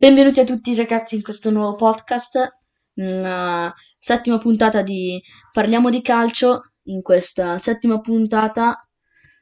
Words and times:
Benvenuti 0.00 0.40
a 0.40 0.44
tutti 0.44 0.74
ragazzi 0.74 1.16
in 1.16 1.22
questo 1.22 1.50
nuovo 1.50 1.76
podcast, 1.76 2.56
una 2.94 3.70
settima 3.98 4.38
puntata 4.38 4.80
di 4.80 5.22
Parliamo 5.52 5.90
di 5.90 6.00
calcio. 6.00 6.72
In 6.84 7.02
questa 7.02 7.58
settima 7.58 8.00
puntata 8.00 8.78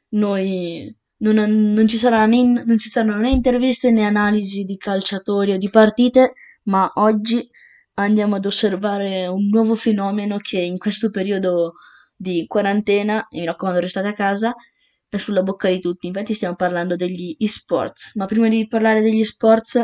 noi 0.09 0.93
non, 1.19 1.35
non, 1.35 1.87
ci 1.87 1.97
né, 2.03 2.63
non, 2.65 2.77
ci 2.77 2.89
saranno 2.89 3.21
né 3.21 3.29
interviste 3.29 3.89
né 3.91 4.03
analisi 4.03 4.65
di 4.65 4.75
calciatori 4.75 5.53
o 5.53 5.57
di 5.57 5.69
partite, 5.69 6.33
ma 6.63 6.91
oggi 6.95 7.49
andiamo 7.93 8.35
ad 8.35 8.45
osservare 8.45 9.27
un 9.27 9.47
nuovo 9.47 9.75
fenomeno 9.75 10.39
che 10.39 10.59
in 10.59 10.77
questo 10.77 11.09
periodo 11.09 11.75
di 12.13 12.45
quarantena, 12.47 13.29
e 13.29 13.39
mi 13.39 13.45
raccomando 13.45 13.79
restate 13.79 14.09
a 14.09 14.13
casa, 14.13 14.53
è 15.07 15.15
sulla 15.15 15.41
bocca 15.41 15.69
di 15.69 15.79
tutti. 15.79 16.07
Infatti 16.07 16.33
stiamo 16.33 16.55
parlando 16.55 16.97
degli 16.97 17.33
esports, 17.39 18.13
ma 18.15 18.25
prima 18.25 18.49
di 18.49 18.67
parlare 18.67 19.01
degli 19.01 19.23
sports 19.23 19.81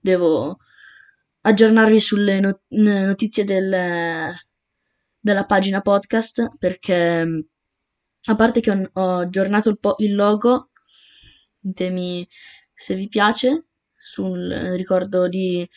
devo 0.00 0.58
aggiornarvi 1.40 2.00
sulle 2.00 2.40
notizie 2.68 3.44
del, 3.44 4.34
della 5.18 5.44
pagina 5.46 5.80
podcast 5.80 6.56
perché 6.58 7.46
a 8.24 8.34
parte 8.34 8.60
che 8.60 8.90
ho, 8.92 9.16
aggiornato 9.18 9.70
il, 9.70 9.78
po- 9.78 9.94
il 9.98 10.14
logo, 10.14 10.70
ditemi 11.58 12.26
se 12.74 12.94
vi 12.94 13.08
piace, 13.08 13.66
sul, 13.96 14.48
ricordo 14.76 15.28
di, 15.28 15.68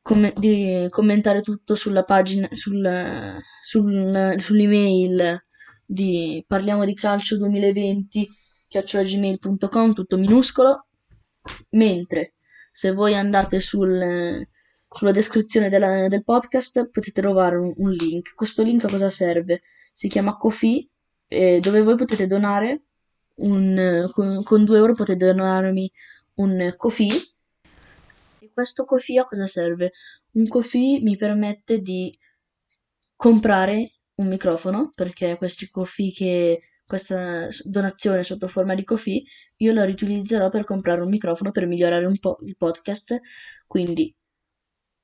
com- 0.00 0.32
di, 0.34 0.86
commentare 0.90 1.42
tutto 1.42 1.74
sulla 1.74 2.04
pagina, 2.04 2.48
sul, 2.52 3.40
sul, 3.62 4.36
sull'email 4.38 5.44
di 5.86 6.44
parliamo 6.46 6.84
di 6.84 6.94
calcio 6.94 7.36
2020 7.36 8.28
chiocciolagmail.com 8.68 9.92
tutto 9.92 10.16
minuscolo 10.16 10.86
mentre 11.70 12.33
se 12.74 12.90
voi 12.90 13.14
andate 13.14 13.60
sul, 13.60 14.44
sulla 14.90 15.12
descrizione 15.12 15.68
della, 15.68 16.08
del 16.08 16.24
podcast 16.24 16.90
potete 16.90 17.20
trovare 17.20 17.54
un, 17.56 17.72
un, 17.76 17.92
link. 17.92 18.34
Questo 18.34 18.64
link 18.64 18.82
a 18.82 18.88
cosa 18.88 19.08
serve? 19.10 19.62
Si 19.92 20.08
chiama 20.08 20.36
Kofi, 20.36 20.90
eh, 21.28 21.60
dove 21.60 21.82
voi 21.82 21.94
potete 21.94 22.26
donare 22.26 22.82
un, 23.36 24.08
con, 24.10 24.42
con 24.42 24.64
2 24.64 24.76
euro 24.76 24.94
potete 24.94 25.24
donarmi 25.24 25.88
un 26.34 26.74
Kofi. 26.76 27.10
E 28.40 28.50
questo 28.52 28.84
Kofi 28.84 29.18
a 29.18 29.24
cosa 29.24 29.46
serve? 29.46 29.92
Un 30.32 30.48
Kofi 30.48 30.98
mi 31.00 31.16
permette 31.16 31.78
di 31.78 32.12
comprare 33.14 33.92
un 34.16 34.26
microfono, 34.26 34.90
perché 34.92 35.36
questi 35.36 35.70
Kofi 35.70 36.10
che 36.10 36.60
questa 36.86 37.48
donazione 37.64 38.22
sotto 38.22 38.48
forma 38.48 38.74
di 38.74 38.84
Kofi, 38.84 39.24
io 39.58 39.72
la 39.72 39.84
riutilizzerò 39.84 40.50
per 40.50 40.64
comprare 40.64 41.00
un 41.00 41.08
microfono 41.08 41.50
per 41.50 41.66
migliorare 41.66 42.06
un 42.06 42.18
po' 42.18 42.38
il 42.42 42.56
podcast, 42.56 43.20
quindi 43.66 44.14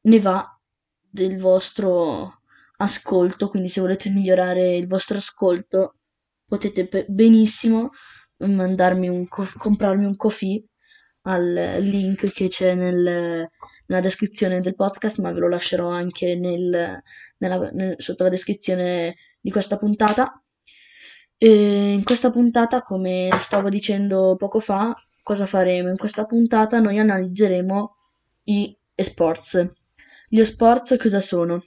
ne 0.03 0.20
va 0.20 0.61
del 1.00 1.39
vostro 1.39 2.42
ascolto, 2.77 3.48
quindi 3.48 3.69
se 3.69 3.81
volete 3.81 4.11
migliorare 4.11 4.77
il 4.77 4.87
vostro 4.87 5.19
ascolto 5.19 5.97
potete 6.45 7.06
benissimo 7.09 7.91
mandarmi 8.39 9.09
un 9.09 9.27
comprarmi 9.28 10.05
un 10.05 10.17
Kofi 10.17 10.65
al 11.22 11.53
link 11.81 12.31
che 12.33 12.48
c'è 12.48 12.75
nel, 12.75 13.48
nella 13.87 14.00
descrizione 14.00 14.61
del 14.61 14.75
podcast, 14.75 15.20
ma 15.20 15.33
ve 15.33 15.41
lo 15.41 15.48
lascerò 15.48 15.89
anche 15.89 16.37
nel, 16.37 16.98
nella, 17.39 17.70
nel, 17.72 17.94
sotto 17.98 18.22
la 18.22 18.31
descrizione 18.31 19.17
di 19.41 19.50
questa 19.50 19.77
puntata. 19.77 20.42
E 21.43 21.93
in 21.95 22.05
questa 22.05 22.31
puntata, 22.31 22.83
come 22.83 23.31
stavo 23.41 23.71
dicendo 23.71 24.37
poco 24.37 24.61
fa, 24.61 24.95
cosa 25.23 25.47
faremo? 25.47 25.89
In 25.89 25.97
questa 25.97 26.27
puntata 26.27 26.81
noi 26.81 26.99
analizzeremo 26.99 27.97
gli 28.43 28.77
esports. 28.95 29.73
Gli 30.29 30.39
esports 30.39 30.99
cosa 30.99 31.21
sono? 31.21 31.65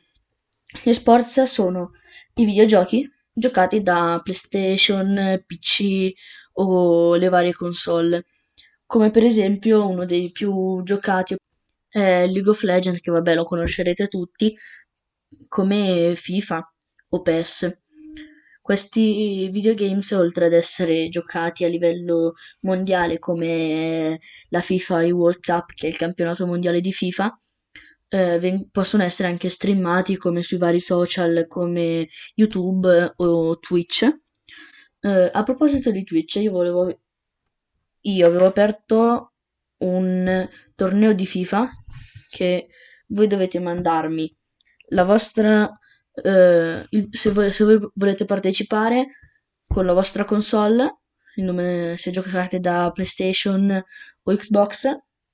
Gli 0.83 0.89
esports 0.89 1.41
sono 1.43 1.93
i 2.35 2.45
videogiochi 2.45 3.09
giocati 3.33 3.81
da 3.81 4.19
PlayStation, 4.23 5.43
PC 5.43 6.11
o 6.51 7.15
le 7.15 7.29
varie 7.29 7.53
console. 7.53 8.25
Come 8.85 9.09
per 9.09 9.23
esempio 9.23 9.87
uno 9.87 10.05
dei 10.05 10.29
più 10.31 10.83
giocati 10.83 11.35
è 11.89 12.27
League 12.27 12.51
of 12.51 12.61
Legends, 12.61 13.01
che 13.01 13.09
vabbè 13.09 13.33
lo 13.33 13.43
conoscerete 13.43 14.07
tutti, 14.07 14.55
come 15.47 16.13
FIFA 16.15 16.73
o 17.09 17.21
PES. 17.23 17.81
Questi 18.63 19.49
videogames, 19.49 20.11
oltre 20.11 20.45
ad 20.45 20.53
essere 20.53 21.09
giocati 21.09 21.65
a 21.65 21.67
livello 21.67 22.35
mondiale 22.61 23.19
come 23.19 24.21
la 24.47 24.61
FIFA 24.61 25.01
e 25.01 25.11
World 25.11 25.41
Cup, 25.41 25.73
che 25.73 25.87
è 25.87 25.89
il 25.89 25.97
campionato 25.97 26.45
mondiale 26.45 26.79
di 26.79 26.93
FIFA, 26.93 27.37
eh, 28.07 28.67
possono 28.71 29.03
essere 29.03 29.27
anche 29.27 29.49
streamati 29.49 30.15
come 30.15 30.41
sui 30.41 30.57
vari 30.57 30.79
social 30.79 31.45
come 31.49 32.07
YouTube 32.35 33.13
o 33.17 33.59
Twitch. 33.59 34.03
Eh, 35.01 35.29
a 35.33 35.43
proposito 35.43 35.91
di 35.91 36.05
Twitch, 36.05 36.35
io 36.35 36.51
volevo 36.51 37.01
io 38.05 38.27
avevo 38.27 38.45
aperto 38.45 39.33
un 39.79 40.49
torneo 40.75 41.11
di 41.11 41.25
FIFA 41.25 41.69
che 42.29 42.69
voi 43.07 43.27
dovete 43.27 43.59
mandarmi 43.59 44.33
la 44.91 45.03
vostra 45.03 45.69
eh, 46.13 46.87
se, 47.11 47.31
voi, 47.31 47.51
se, 47.51 47.63
voi, 47.63 47.79
volete 47.95 48.25
partecipare 48.25 49.07
con 49.67 49.85
la 49.85 49.93
vostra 49.93 50.23
console, 50.23 50.99
nome, 51.37 51.95
se 51.97 52.11
giocate 52.11 52.59
da 52.59 52.91
PlayStation 52.93 53.71
o 54.23 54.35
Xbox, 54.35 54.87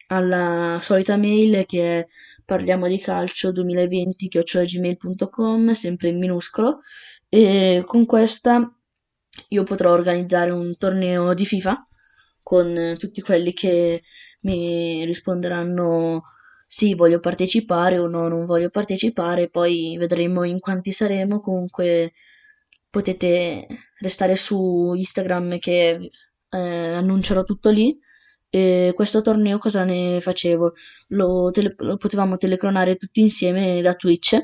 alla 0.07 0.79
solita 0.81 1.17
mail 1.17 1.65
che 1.65 1.99
è 1.99 2.07
parliamo 2.45 2.87
di 2.87 2.97
calcio 2.99 3.51
2020 3.51 4.27
gmail.com 4.27 5.71
sempre 5.73 6.09
in 6.09 6.17
minuscolo. 6.17 6.79
E 7.27 7.83
con 7.85 8.05
questa 8.05 8.73
io 9.49 9.63
potrò 9.63 9.91
organizzare 9.91 10.49
un 10.49 10.75
torneo 10.75 11.33
di 11.35 11.45
FIFA 11.45 11.87
con 12.41 12.95
tutti 12.97 13.21
quelli 13.21 13.53
che 13.53 14.01
mi 14.41 15.05
risponderanno 15.05 16.23
sì, 16.71 16.93
voglio 16.93 17.19
partecipare 17.19 17.97
o 17.97 18.07
no, 18.07 18.27
non 18.27 18.45
voglio 18.45 18.69
partecipare, 18.69 19.49
poi 19.49 19.97
vedremo 19.97 20.43
in 20.43 20.59
quanti 20.59 20.91
saremo. 20.91 21.39
Comunque 21.39 22.13
potete 22.89 23.67
restare 23.99 24.35
su 24.35 24.93
Instagram 24.95 25.57
che 25.59 26.11
eh, 26.49 26.57
annuncerò 26.93 27.43
tutto 27.43 27.71
lì. 27.71 27.97
E 28.49 28.91
questo 28.95 29.21
torneo 29.21 29.57
cosa 29.57 29.83
ne 29.83 30.21
facevo? 30.21 30.73
Lo, 31.09 31.49
tele- 31.51 31.73
lo 31.77 31.97
potevamo 31.97 32.37
telecronare 32.37 32.97
tutti 32.97 33.21
insieme 33.21 33.81
da 33.81 33.95
Twitch. 33.95 34.37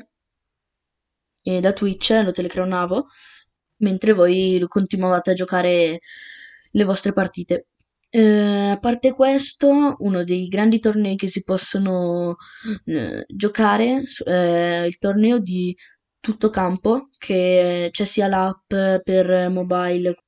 E 1.42 1.60
da 1.60 1.72
Twitch 1.72 2.10
lo 2.24 2.32
telecronavo 2.32 3.06
mentre 3.78 4.12
voi 4.12 4.64
continuavate 4.68 5.30
a 5.30 5.34
giocare 5.34 6.00
le 6.72 6.84
vostre 6.84 7.12
partite. 7.12 7.66
Eh, 8.16 8.70
a 8.70 8.78
parte 8.78 9.12
questo, 9.12 9.96
uno 9.98 10.24
dei 10.24 10.48
grandi 10.48 10.78
tornei 10.80 11.16
che 11.16 11.28
si 11.28 11.42
possono 11.42 12.36
eh, 12.86 13.24
giocare 13.28 14.04
è 14.24 14.84
il 14.86 14.96
torneo 14.98 15.38
di 15.38 15.76
tutto 16.18 16.48
campo, 16.48 17.10
che 17.18 17.88
c'è 17.92 18.04
sia 18.06 18.26
l'app 18.28 18.68
per 19.02 19.50
mobile, 19.50 20.24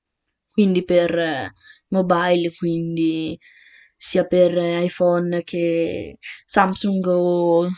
quindi 0.52 0.84
per 0.84 1.50
mobile, 1.88 2.50
quindi 2.58 3.38
sia 3.96 4.24
per 4.26 4.52
iPhone 4.84 5.42
che 5.42 6.18
Samsung 6.44 7.06
o 7.06 7.68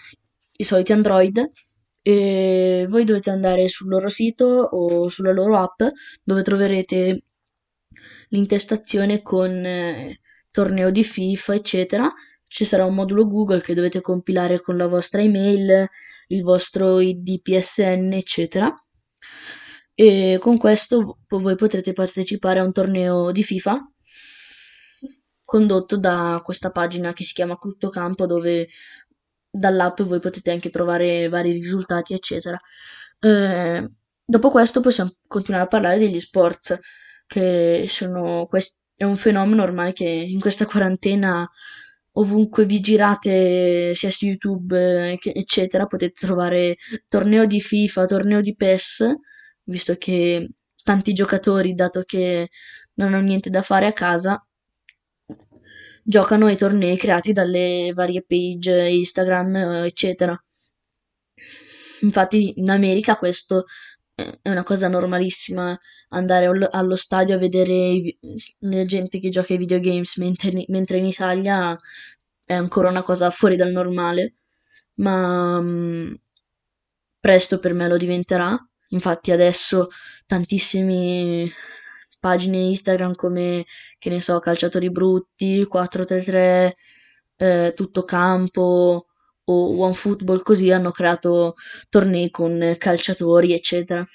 i 0.56 0.64
soliti 0.64 0.92
Android. 0.92 1.50
E 2.02 2.86
voi 2.88 3.04
dovete 3.04 3.30
andare 3.30 3.68
sul 3.68 3.88
loro 3.88 4.08
sito 4.08 4.44
o 4.46 5.08
sulla 5.08 5.32
loro 5.32 5.56
app 5.56 5.82
dove 6.24 6.42
troverete 6.42 7.24
l'intestazione 8.30 9.22
con 9.22 9.50
eh, 9.64 10.20
torneo 10.50 10.90
di 10.90 11.04
FIFA, 11.04 11.54
eccetera. 11.54 12.12
Ci 12.46 12.64
sarà 12.64 12.84
un 12.84 12.94
modulo 12.94 13.26
Google 13.26 13.60
che 13.60 13.74
dovete 13.74 14.00
compilare 14.00 14.60
con 14.60 14.76
la 14.76 14.88
vostra 14.88 15.20
email, 15.20 15.86
il 16.28 16.42
vostro 16.42 16.98
ID 16.98 17.40
PSN, 17.40 18.12
eccetera. 18.12 18.74
E 19.94 20.38
con 20.40 20.56
questo 20.56 21.18
voi 21.28 21.54
potrete 21.54 21.92
partecipare 21.92 22.58
a 22.58 22.64
un 22.64 22.72
torneo 22.72 23.30
di 23.32 23.42
FIFA 23.44 23.90
condotto 25.50 25.98
da 25.98 26.40
questa 26.44 26.70
pagina 26.70 27.12
che 27.12 27.24
si 27.24 27.34
chiama 27.34 27.58
Cryptocampo 27.58 28.24
dove 28.24 28.68
dall'app 29.50 30.00
voi 30.02 30.20
potete 30.20 30.52
anche 30.52 30.70
trovare 30.70 31.28
vari 31.28 31.50
risultati 31.50 32.14
eccetera 32.14 32.56
eh, 33.18 33.90
dopo 34.24 34.50
questo 34.50 34.80
possiamo 34.80 35.10
continuare 35.26 35.64
a 35.64 35.68
parlare 35.68 35.98
degli 35.98 36.20
sports 36.20 36.78
che 37.30 37.86
sono 37.88 38.46
quest- 38.46 38.80
è 38.96 39.04
un 39.04 39.14
fenomeno 39.16 39.62
ormai 39.62 39.92
che 39.92 40.04
in 40.04 40.40
questa 40.40 40.66
quarantena 40.66 41.48
ovunque 42.14 42.64
vi 42.66 42.80
girate 42.80 43.94
sia 43.94 44.10
su 44.10 44.26
YouTube 44.26 45.16
eccetera 45.22 45.86
potete 45.86 46.26
trovare 46.26 46.76
torneo 47.06 47.46
di 47.46 47.60
FIFA, 47.60 48.06
torneo 48.06 48.40
di 48.40 48.54
PES 48.56 49.14
visto 49.64 49.94
che 49.96 50.50
tanti 50.82 51.12
giocatori 51.12 51.74
dato 51.74 52.02
che 52.04 52.48
non 52.94 53.14
hanno 53.14 53.24
niente 53.24 53.48
da 53.48 53.62
fare 53.62 53.86
a 53.86 53.92
casa 53.92 54.44
giocano 56.02 56.46
ai 56.46 56.56
tornei 56.56 56.96
creati 56.96 57.32
dalle 57.32 57.92
varie 57.94 58.24
page 58.26 58.88
Instagram, 58.88 59.54
eccetera. 59.84 60.36
Infatti 62.00 62.58
in 62.58 62.70
America 62.70 63.16
questo 63.16 63.66
è 64.42 64.50
una 64.50 64.62
cosa 64.62 64.88
normalissima 64.88 65.78
andare 66.08 66.46
allo 66.70 66.96
stadio 66.96 67.34
a 67.36 67.38
vedere 67.38 68.16
la 68.60 68.84
gente 68.84 69.18
che 69.20 69.28
gioca 69.30 69.52
ai 69.52 69.58
videogames, 69.58 70.16
mentre, 70.16 70.64
mentre 70.68 70.98
in 70.98 71.06
Italia 71.06 71.78
è 72.44 72.54
ancora 72.54 72.88
una 72.88 73.02
cosa 73.02 73.30
fuori 73.30 73.56
dal 73.56 73.70
normale, 73.70 74.34
ma 74.94 75.58
um, 75.58 76.16
presto 77.18 77.58
per 77.58 77.74
me 77.74 77.88
lo 77.88 77.96
diventerà. 77.96 78.56
Infatti 78.88 79.30
adesso 79.30 79.88
tantissime 80.26 81.48
pagine 82.18 82.58
Instagram 82.58 83.14
come, 83.14 83.64
che 83.98 84.10
ne 84.10 84.20
so, 84.20 84.38
Calciatori 84.40 84.90
Brutti, 84.90 85.64
433, 85.64 86.76
eh, 87.36 87.72
Tutto 87.76 88.04
Campo 88.04 89.09
o 89.50 89.78
OneFootball 89.84 90.42
così 90.42 90.70
hanno 90.70 90.90
creato 90.90 91.54
tornei 91.88 92.30
con 92.30 92.74
calciatori, 92.78 93.52
eccetera. 93.52 94.06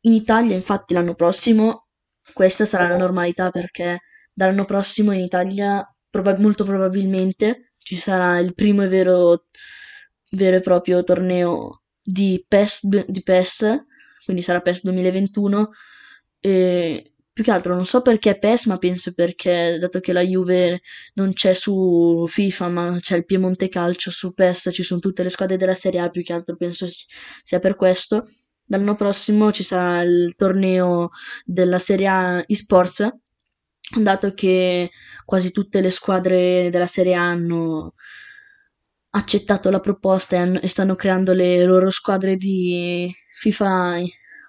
In 0.00 0.12
Italia, 0.12 0.54
infatti, 0.54 0.94
l'anno 0.94 1.14
prossimo 1.14 1.86
questa 2.32 2.64
sarà 2.64 2.88
la 2.88 2.96
normalità 2.96 3.50
perché 3.50 4.00
dall'anno 4.32 4.64
prossimo 4.66 5.12
in 5.12 5.20
Italia 5.20 5.82
proba- 6.10 6.38
molto 6.38 6.64
probabilmente 6.64 7.72
ci 7.78 7.96
sarà 7.96 8.38
il 8.38 8.54
primo 8.54 8.82
e 8.82 8.88
vero, 8.88 9.46
vero 10.32 10.56
e 10.56 10.60
proprio 10.60 11.02
torneo 11.02 11.82
di 12.02 12.44
PES, 12.46 13.06
di 13.06 13.22
PES, 13.22 13.84
quindi 14.24 14.42
sarà 14.42 14.60
PES 14.60 14.82
2021 14.82 15.70
e 16.40 17.14
più 17.36 17.44
che 17.44 17.50
altro 17.50 17.74
non 17.74 17.84
so 17.84 18.00
perché 18.00 18.38
PES, 18.38 18.64
ma 18.64 18.78
penso 18.78 19.12
perché 19.12 19.76
dato 19.78 20.00
che 20.00 20.14
la 20.14 20.22
Juve 20.22 20.80
non 21.16 21.34
c'è 21.34 21.52
su 21.52 22.24
FIFA, 22.26 22.68
ma 22.68 22.96
c'è 22.98 23.14
il 23.14 23.26
Piemonte 23.26 23.68
Calcio 23.68 24.10
su 24.10 24.32
PES, 24.32 24.70
ci 24.72 24.82
sono 24.82 25.00
tutte 25.00 25.22
le 25.22 25.28
squadre 25.28 25.58
della 25.58 25.74
Serie 25.74 26.00
A, 26.00 26.08
più 26.08 26.22
che 26.22 26.32
altro 26.32 26.56
penso 26.56 26.86
sia 27.42 27.58
per 27.58 27.76
questo. 27.76 28.24
L'anno 28.68 28.94
prossimo 28.94 29.52
ci 29.52 29.62
sarà 29.62 30.00
il 30.00 30.34
torneo 30.34 31.10
della 31.44 31.78
Serie 31.78 32.06
A 32.06 32.42
eSports, 32.46 33.06
dato 34.00 34.32
che 34.32 34.90
quasi 35.26 35.52
tutte 35.52 35.82
le 35.82 35.90
squadre 35.90 36.70
della 36.70 36.86
Serie 36.86 37.16
A 37.16 37.28
hanno 37.28 37.92
accettato 39.10 39.68
la 39.68 39.80
proposta 39.80 40.36
e, 40.36 40.38
hanno, 40.38 40.60
e 40.62 40.68
stanno 40.68 40.94
creando 40.94 41.34
le 41.34 41.66
loro 41.66 41.90
squadre 41.90 42.38
di 42.38 43.14
FIFA 43.34 43.98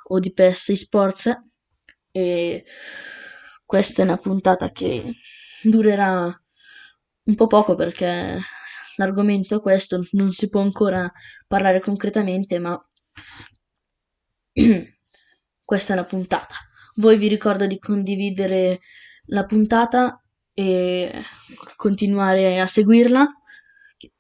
o 0.08 0.20
di 0.20 0.32
PES 0.32 0.70
eSports 0.70 1.47
e 2.18 2.66
questa 3.64 4.02
è 4.02 4.06
una 4.06 4.18
puntata 4.18 4.72
che 4.72 5.14
durerà 5.62 6.26
un 6.26 7.36
po' 7.36 7.46
poco 7.46 7.76
perché 7.76 8.40
l'argomento 8.96 9.58
è 9.58 9.62
questo, 9.62 10.04
non 10.14 10.32
si 10.32 10.50
può 10.50 10.62
ancora 10.62 11.12
parlare 11.46 11.80
concretamente, 11.80 12.58
ma 12.58 12.76
questa 15.64 15.94
è 15.94 15.98
una 15.98 16.06
puntata. 16.06 16.56
Voi 16.96 17.20
vi 17.20 17.28
ricordo 17.28 17.68
di 17.68 17.78
condividere 17.78 18.80
la 19.26 19.46
puntata 19.46 20.20
e 20.54 21.12
continuare 21.76 22.60
a 22.60 22.66
seguirla, 22.66 23.28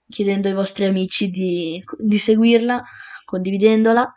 chiedendo 0.07 0.47
ai 0.49 0.53
vostri 0.53 0.85
amici 0.85 1.31
di, 1.31 1.83
di 1.97 2.19
seguirla, 2.19 2.83
condividendola 3.25 4.13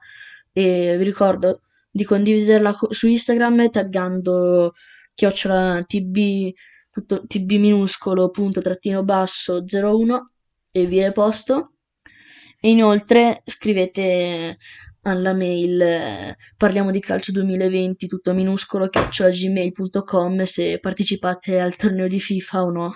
e 0.53 0.97
vi 0.99 1.05
ricordo 1.05 1.63
di 1.91 2.05
condividerla 2.05 2.77
su 2.91 3.09
Instagram 3.09 3.71
taggando 3.71 4.73
chiocciola 5.15 5.83
tb, 5.87 6.51
tutto, 6.91 7.27
tb 7.27 7.51
minuscolo 7.53 8.31
punto 8.31 8.61
trattino 8.61 9.03
basso 9.03 9.65
01 9.67 10.33
e 10.71 10.87
vi 10.87 11.01
reposto 11.01 11.75
e 12.61 12.71
inoltre 12.71 13.43
scrivete 13.45 14.59
alla 15.03 15.33
mail 15.33 15.81
eh, 15.81 16.37
parliamo 16.57 16.91
di 16.91 17.01
calcio 17.01 17.33
2020 17.33 18.07
tutto 18.07 18.35
minuscolo 18.35 18.89
chiocciolagmail.com 18.89 20.43
se 20.43 20.79
partecipate 20.79 21.59
al 21.59 21.77
torneo 21.77 22.07
di 22.07 22.21
FIFA 22.21 22.63
o 22.63 22.71
no. 22.71 22.95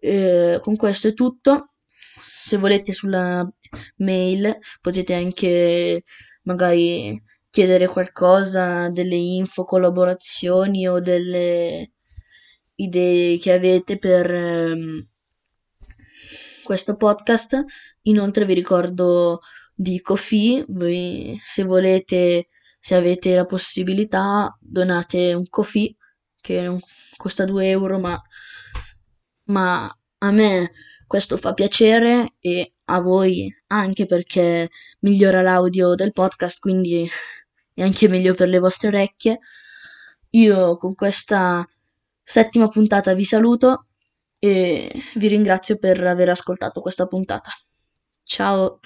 Eh, 0.00 0.58
con 0.60 0.76
questo 0.76 1.08
è 1.08 1.14
tutto. 1.14 1.74
Se 2.22 2.56
volete 2.58 2.92
sulla 2.92 3.48
mail 3.96 4.58
potete 4.80 5.14
anche 5.14 6.02
magari 6.42 7.20
chiedere 7.50 7.88
qualcosa, 7.88 8.90
delle 8.90 9.16
info, 9.16 9.64
collaborazioni 9.64 10.88
o 10.88 11.00
delle 11.00 11.92
idee 12.76 13.38
che 13.38 13.52
avete 13.52 13.98
per 13.98 14.30
um, 14.30 15.06
questo 16.62 16.96
podcast. 16.96 17.62
Inoltre 18.02 18.44
vi 18.46 18.54
ricordo 18.54 19.40
di 19.74 20.00
Kofi, 20.00 20.64
voi 20.68 21.38
se 21.42 21.64
volete, 21.64 22.48
se 22.78 22.94
avete 22.94 23.34
la 23.34 23.46
possibilità, 23.46 24.56
donate 24.60 25.34
un 25.34 25.48
Kofi 25.48 25.94
che 26.40 26.76
costa 27.16 27.44
2 27.44 27.68
euro, 27.68 27.98
ma, 27.98 28.20
ma 29.44 29.98
a 30.18 30.30
me 30.30 30.70
questo 31.06 31.36
fa 31.36 31.54
piacere 31.54 32.34
e 32.38 32.74
a 32.84 33.00
voi 33.00 33.52
anche 33.68 34.06
perché 34.06 34.68
migliora 35.00 35.42
l'audio 35.42 35.94
del 35.94 36.12
podcast, 36.12 36.60
quindi 36.60 37.08
è 37.74 37.82
anche 37.82 38.08
meglio 38.08 38.34
per 38.34 38.48
le 38.48 38.58
vostre 38.58 38.88
orecchie. 38.88 39.38
Io 40.30 40.76
con 40.76 40.94
questa 40.94 41.66
settima 42.22 42.68
puntata 42.68 43.14
vi 43.14 43.24
saluto 43.24 43.86
e 44.38 44.92
vi 45.16 45.28
ringrazio 45.28 45.78
per 45.78 46.02
aver 46.04 46.28
ascoltato 46.30 46.80
questa 46.80 47.06
puntata. 47.06 47.50
Ciao! 48.24 48.78